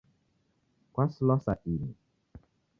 Kwasilwa 0.93 1.35
sa 1.45 1.53
ini 1.73 1.89